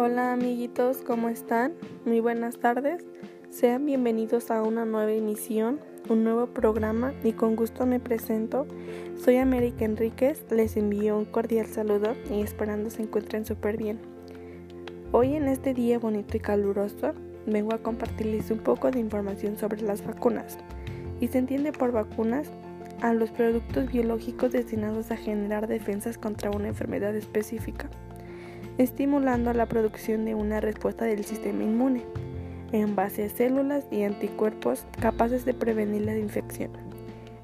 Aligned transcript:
Hola 0.00 0.32
amiguitos, 0.32 0.98
¿cómo 0.98 1.28
están? 1.28 1.72
Muy 2.04 2.20
buenas 2.20 2.58
tardes. 2.58 3.04
Sean 3.50 3.84
bienvenidos 3.84 4.52
a 4.52 4.62
una 4.62 4.84
nueva 4.84 5.10
emisión, 5.10 5.80
un 6.08 6.22
nuevo 6.22 6.46
programa 6.46 7.14
y 7.24 7.32
con 7.32 7.56
gusto 7.56 7.84
me 7.84 7.98
presento. 7.98 8.68
Soy 9.16 9.38
América 9.38 9.84
Enríquez, 9.84 10.44
les 10.52 10.76
envío 10.76 11.18
un 11.18 11.24
cordial 11.24 11.66
saludo 11.66 12.14
y 12.30 12.42
esperando 12.42 12.90
se 12.90 13.02
encuentren 13.02 13.44
súper 13.44 13.76
bien. 13.76 13.98
Hoy 15.10 15.34
en 15.34 15.48
este 15.48 15.74
día 15.74 15.98
bonito 15.98 16.36
y 16.36 16.40
caluroso 16.40 17.14
vengo 17.44 17.74
a 17.74 17.82
compartirles 17.82 18.52
un 18.52 18.58
poco 18.58 18.92
de 18.92 19.00
información 19.00 19.58
sobre 19.58 19.82
las 19.82 20.06
vacunas. 20.06 20.58
Y 21.18 21.26
se 21.26 21.38
entiende 21.38 21.72
por 21.72 21.90
vacunas 21.90 22.52
a 23.00 23.14
los 23.14 23.32
productos 23.32 23.90
biológicos 23.90 24.52
destinados 24.52 25.10
a 25.10 25.16
generar 25.16 25.66
defensas 25.66 26.18
contra 26.18 26.52
una 26.52 26.68
enfermedad 26.68 27.16
específica, 27.16 27.90
estimulando 28.78 29.52
la 29.52 29.66
producción 29.66 30.24
de 30.24 30.34
una 30.34 30.60
respuesta 30.60 31.04
del 31.04 31.24
sistema 31.24 31.64
inmune 31.64 32.04
en 32.72 32.94
base 32.94 33.24
a 33.24 33.28
células 33.28 33.84
y 33.90 34.02
anticuerpos 34.02 34.86
capaces 35.00 35.44
de 35.44 35.54
prevenir 35.54 36.02
la 36.02 36.16
infección. 36.16 36.70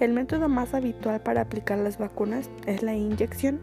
El 0.00 0.12
método 0.12 0.48
más 0.48 0.74
habitual 0.74 1.20
para 1.20 1.42
aplicar 1.42 1.78
las 1.78 1.98
vacunas 1.98 2.50
es 2.66 2.82
la 2.82 2.94
inyección. 2.94 3.60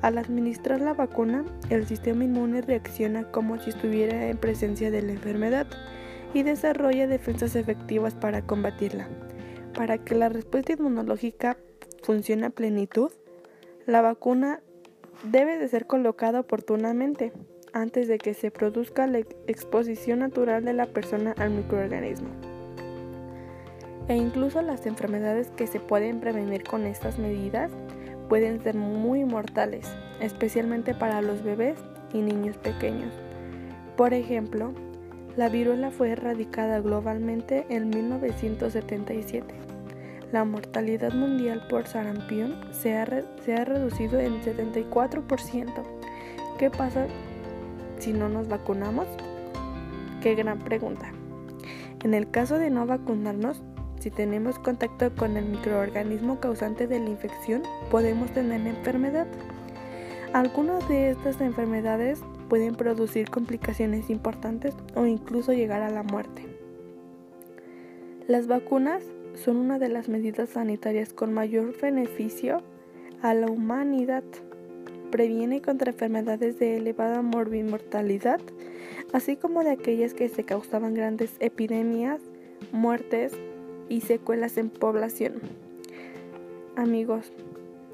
Al 0.00 0.16
administrar 0.16 0.80
la 0.80 0.94
vacuna, 0.94 1.44
el 1.70 1.86
sistema 1.86 2.24
inmune 2.24 2.62
reacciona 2.62 3.30
como 3.30 3.58
si 3.58 3.70
estuviera 3.70 4.28
en 4.28 4.38
presencia 4.38 4.90
de 4.90 5.02
la 5.02 5.12
enfermedad 5.12 5.66
y 6.32 6.42
desarrolla 6.42 7.06
defensas 7.06 7.54
efectivas 7.54 8.14
para 8.14 8.42
combatirla. 8.42 9.08
Para 9.74 9.98
que 9.98 10.14
la 10.14 10.28
respuesta 10.28 10.72
inmunológica 10.72 11.58
funcione 12.02 12.46
a 12.46 12.50
plenitud, 12.50 13.10
la 13.86 14.00
vacuna 14.00 14.60
debe 15.22 15.58
de 15.58 15.68
ser 15.68 15.86
colocada 15.86 16.40
oportunamente 16.40 17.32
antes 17.72 18.08
de 18.08 18.18
que 18.18 18.34
se 18.34 18.50
produzca 18.50 19.06
la 19.06 19.18
exposición 19.18 20.20
natural 20.20 20.64
de 20.64 20.72
la 20.72 20.86
persona 20.86 21.34
al 21.38 21.50
microorganismo. 21.50 22.28
E 24.08 24.16
incluso 24.16 24.62
las 24.62 24.86
enfermedades 24.86 25.50
que 25.50 25.66
se 25.66 25.80
pueden 25.80 26.20
prevenir 26.20 26.64
con 26.64 26.86
estas 26.86 27.18
medidas 27.18 27.70
pueden 28.28 28.60
ser 28.62 28.74
muy 28.74 29.24
mortales, 29.24 29.86
especialmente 30.20 30.94
para 30.94 31.20
los 31.20 31.42
bebés 31.42 31.78
y 32.12 32.22
niños 32.22 32.56
pequeños. 32.56 33.12
Por 33.96 34.14
ejemplo, 34.14 34.72
la 35.36 35.48
viruela 35.48 35.90
fue 35.90 36.10
erradicada 36.10 36.80
globalmente 36.80 37.66
en 37.68 37.90
1977. 37.90 39.54
La 40.32 40.44
mortalidad 40.44 41.14
mundial 41.14 41.66
por 41.70 41.86
sarampión 41.86 42.60
se 42.70 42.96
ha, 42.96 43.06
se 43.42 43.54
ha 43.54 43.64
reducido 43.64 44.20
en 44.20 44.42
74%. 44.42 45.72
¿Qué 46.58 46.70
pasa 46.70 47.06
si 47.98 48.12
no 48.12 48.28
nos 48.28 48.46
vacunamos? 48.46 49.06
Qué 50.20 50.34
gran 50.34 50.58
pregunta. 50.58 51.12
En 52.04 52.12
el 52.12 52.30
caso 52.30 52.58
de 52.58 52.68
no 52.68 52.86
vacunarnos, 52.86 53.62
si 54.00 54.10
tenemos 54.10 54.58
contacto 54.58 55.14
con 55.14 55.36
el 55.36 55.46
microorganismo 55.46 56.38
causante 56.40 56.86
de 56.86 57.00
la 57.00 57.08
infección, 57.08 57.62
podemos 57.90 58.30
tener 58.30 58.66
enfermedad. 58.66 59.26
Algunas 60.34 60.86
de 60.88 61.10
estas 61.10 61.40
enfermedades 61.40 62.20
pueden 62.48 62.74
producir 62.74 63.30
complicaciones 63.30 64.10
importantes 64.10 64.74
o 64.94 65.06
incluso 65.06 65.52
llegar 65.52 65.82
a 65.82 65.90
la 65.90 66.02
muerte. 66.02 66.46
Las 68.26 68.46
vacunas 68.46 69.02
son 69.44 69.56
una 69.56 69.78
de 69.78 69.88
las 69.88 70.08
medidas 70.08 70.50
sanitarias 70.50 71.12
con 71.12 71.32
mayor 71.32 71.74
beneficio 71.80 72.62
a 73.22 73.34
la 73.34 73.46
humanidad. 73.46 74.24
Previene 75.10 75.62
contra 75.62 75.92
enfermedades 75.92 76.58
de 76.58 76.76
elevada 76.76 77.22
mortalidad, 77.22 78.40
así 79.12 79.36
como 79.36 79.64
de 79.64 79.70
aquellas 79.70 80.12
que 80.12 80.28
se 80.28 80.44
causaban 80.44 80.94
grandes 80.94 81.34
epidemias, 81.40 82.20
muertes 82.72 83.32
y 83.88 84.02
secuelas 84.02 84.58
en 84.58 84.70
población. 84.70 85.34
Amigos, 86.76 87.32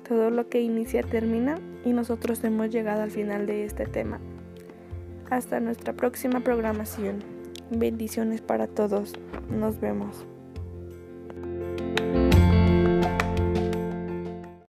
todo 0.09 0.31
lo 0.31 0.49
que 0.49 0.61
inicia 0.61 1.03
termina 1.03 1.59
y 1.85 1.93
nosotros 1.93 2.43
hemos 2.45 2.71
llegado 2.71 3.03
al 3.03 3.11
final 3.11 3.47
de 3.47 3.65
este 3.65 3.87
tema. 3.87 4.19
Hasta 5.31 5.61
nuestra 5.61 5.93
próxima 5.93 6.41
programación. 6.41 7.23
Bendiciones 7.71 8.41
para 8.41 8.67
todos. 8.67 9.15
Nos 9.49 9.81
vemos. 9.81 10.27
Bye. 11.79 12.14